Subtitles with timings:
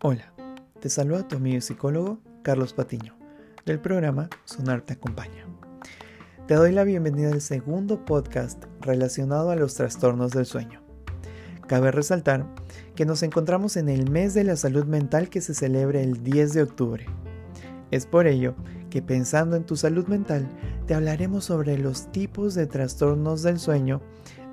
[0.00, 0.32] Hola,
[0.78, 3.16] te saluda tu amigo y psicólogo Carlos Patiño,
[3.66, 5.44] del programa Sonar te acompaña.
[6.46, 10.84] Te doy la bienvenida al segundo podcast relacionado a los trastornos del sueño.
[11.66, 12.46] Cabe resaltar
[12.94, 16.52] que nos encontramos en el mes de la salud mental que se celebra el 10
[16.52, 17.06] de octubre.
[17.90, 18.54] Es por ello
[18.90, 20.46] que pensando en tu salud mental,
[20.86, 24.00] te hablaremos sobre los tipos de trastornos del sueño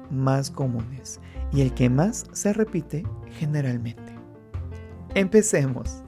[0.09, 1.20] más comunes
[1.54, 3.04] y el que más se repite
[3.38, 4.15] generalmente.
[5.16, 6.04] Empecemos.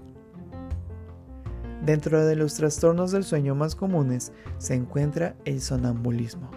[1.85, 6.51] Dentro de los trastornos del sueño más comunes se encuentra el sonambulismo,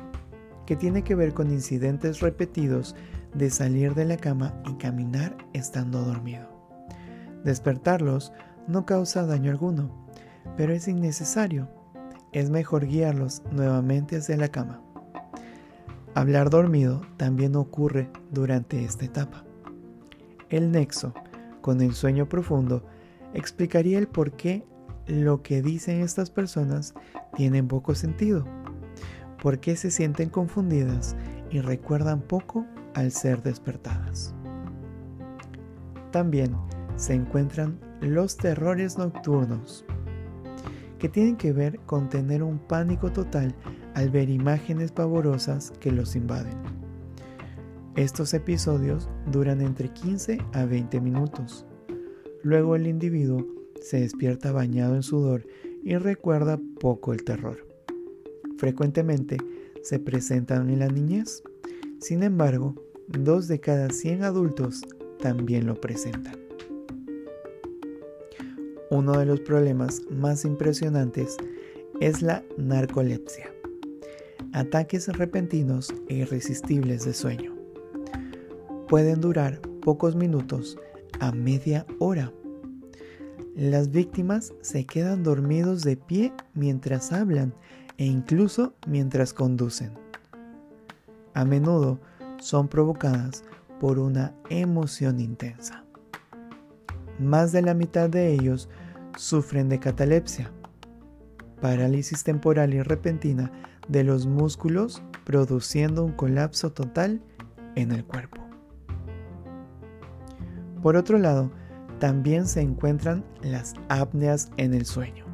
[0.66, 2.96] que tiene que ver con incidentes repetidos
[3.34, 6.48] de salir de la cama y caminar estando dormido.
[7.44, 8.32] Despertarlos
[8.66, 10.08] no causa daño alguno,
[10.56, 11.68] pero es innecesario.
[12.32, 14.82] Es mejor guiarlos nuevamente hacia la cama.
[16.16, 19.44] Hablar dormido también ocurre durante esta etapa.
[20.48, 21.14] El nexo
[21.60, 22.84] con el sueño profundo
[23.34, 24.66] explicaría el por qué
[25.06, 26.94] lo que dicen estas personas
[27.34, 28.44] tiene poco sentido,
[29.42, 31.16] por qué se sienten confundidas
[31.50, 34.34] y recuerdan poco al ser despertadas.
[36.10, 36.56] También
[36.96, 39.84] se encuentran los terrores nocturnos,
[40.98, 43.54] que tienen que ver con tener un pánico total
[43.94, 46.79] al ver imágenes pavorosas que los invaden.
[47.96, 51.66] Estos episodios duran entre 15 a 20 minutos.
[52.44, 53.44] Luego el individuo
[53.82, 55.44] se despierta bañado en sudor
[55.82, 57.66] y recuerda poco el terror.
[58.58, 59.38] Frecuentemente
[59.82, 61.42] se presentan en la niñez.
[61.98, 62.76] Sin embargo,
[63.08, 64.82] dos de cada 100 adultos
[65.18, 66.38] también lo presentan.
[68.90, 71.36] Uno de los problemas más impresionantes
[72.00, 73.52] es la narcolepsia,
[74.52, 77.59] ataques repentinos e irresistibles de sueño
[78.90, 80.76] pueden durar pocos minutos
[81.20, 82.32] a media hora.
[83.54, 87.54] Las víctimas se quedan dormidos de pie mientras hablan
[87.98, 89.92] e incluso mientras conducen.
[91.34, 92.00] A menudo
[92.40, 93.44] son provocadas
[93.78, 95.84] por una emoción intensa.
[97.20, 98.68] Más de la mitad de ellos
[99.16, 100.50] sufren de catalepsia,
[101.60, 103.52] parálisis temporal y repentina
[103.86, 107.22] de los músculos produciendo un colapso total
[107.76, 108.49] en el cuerpo.
[110.82, 111.50] Por otro lado,
[111.98, 115.24] también se encuentran las apneas en el sueño.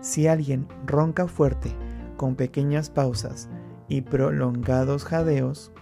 [0.00, 1.72] Si alguien ronca fuerte,
[2.16, 3.48] con pequeñas pausas
[3.88, 5.72] y prolongados jadeos,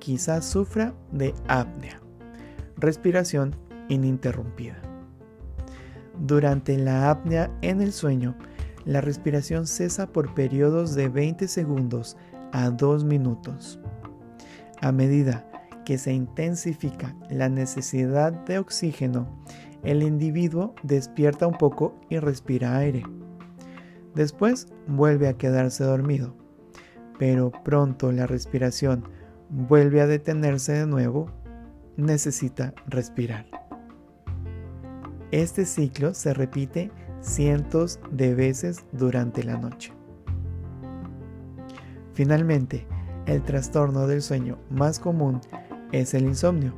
[0.00, 2.00] quizás sufra de apnea,
[2.76, 3.54] respiración
[3.88, 4.82] ininterrumpida.
[6.18, 8.34] Durante la apnea en el sueño,
[8.84, 12.16] la respiración cesa por periodos de 20 segundos
[12.52, 13.78] a 2 minutos.
[14.80, 15.47] A medida
[15.88, 19.26] que se intensifica la necesidad de oxígeno,
[19.82, 23.04] el individuo despierta un poco y respira aire.
[24.14, 26.36] Después vuelve a quedarse dormido,
[27.18, 29.08] pero pronto la respiración
[29.48, 31.30] vuelve a detenerse de nuevo,
[31.96, 33.46] necesita respirar.
[35.30, 36.90] Este ciclo se repite
[37.22, 39.94] cientos de veces durante la noche.
[42.12, 42.86] Finalmente,
[43.24, 45.40] el trastorno del sueño más común
[45.92, 46.74] es el insomnio,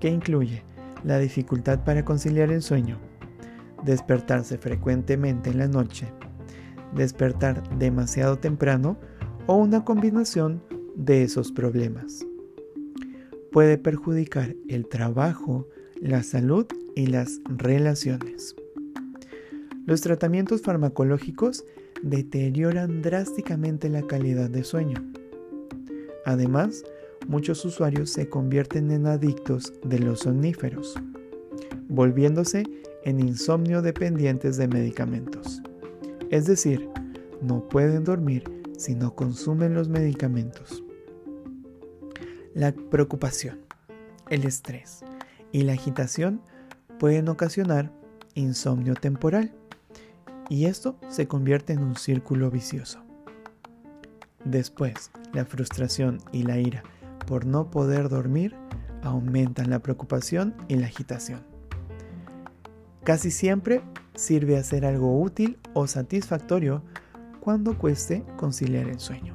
[0.00, 0.62] que incluye
[1.04, 2.98] la dificultad para conciliar el sueño,
[3.84, 6.06] despertarse frecuentemente en la noche,
[6.94, 8.98] despertar demasiado temprano
[9.46, 10.62] o una combinación
[10.94, 12.24] de esos problemas.
[13.50, 15.68] Puede perjudicar el trabajo,
[16.00, 18.56] la salud y las relaciones.
[19.84, 21.64] Los tratamientos farmacológicos
[22.02, 25.04] deterioran drásticamente la calidad de sueño.
[26.24, 26.84] Además,
[27.28, 30.94] muchos usuarios se convierten en adictos de los somníferos,
[31.88, 32.64] volviéndose
[33.04, 35.62] en insomnio dependientes de medicamentos.
[36.30, 36.88] Es decir,
[37.40, 38.44] no pueden dormir
[38.78, 40.82] si no consumen los medicamentos.
[42.54, 43.60] La preocupación,
[44.30, 45.00] el estrés
[45.52, 46.40] y la agitación
[46.98, 47.92] pueden ocasionar
[48.34, 49.52] insomnio temporal
[50.48, 53.00] y esto se convierte en un círculo vicioso.
[54.44, 56.82] Después, la frustración y la ira
[57.26, 58.56] por no poder dormir
[59.02, 61.40] aumentan la preocupación y la agitación.
[63.04, 63.82] Casi siempre
[64.14, 66.82] sirve hacer algo útil o satisfactorio
[67.40, 69.34] cuando cueste conciliar el sueño.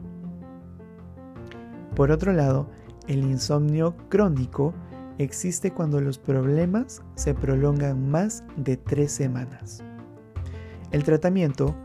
[1.96, 2.70] Por otro lado,
[3.08, 4.74] el insomnio crónico
[5.18, 9.84] existe cuando los problemas se prolongan más de tres semanas.
[10.92, 11.76] El tratamiento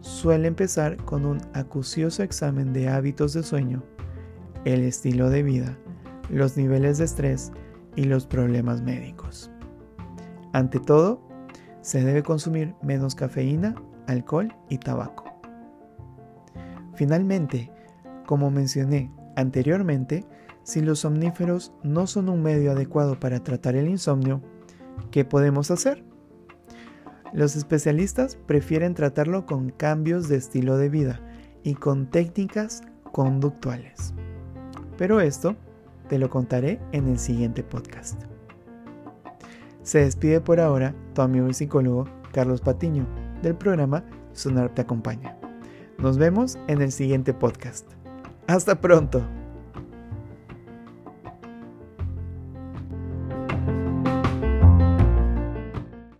[0.00, 3.84] suele empezar con un acucioso examen de hábitos de sueño
[4.64, 5.78] el estilo de vida,
[6.28, 7.52] los niveles de estrés
[7.96, 9.50] y los problemas médicos.
[10.52, 11.20] Ante todo,
[11.80, 13.74] se debe consumir menos cafeína,
[14.06, 15.24] alcohol y tabaco.
[16.94, 17.70] Finalmente,
[18.26, 20.26] como mencioné anteriormente,
[20.62, 24.42] si los somníferos no son un medio adecuado para tratar el insomnio,
[25.10, 26.04] ¿qué podemos hacer?
[27.32, 31.20] Los especialistas prefieren tratarlo con cambios de estilo de vida
[31.62, 34.12] y con técnicas conductuales.
[35.00, 35.56] Pero esto
[36.10, 38.20] te lo contaré en el siguiente podcast.
[39.82, 43.06] Se despide por ahora tu amigo y psicólogo Carlos Patiño
[43.40, 44.04] del programa
[44.34, 45.38] Sonar te acompaña.
[45.96, 47.90] Nos vemos en el siguiente podcast.
[48.46, 49.22] Hasta pronto.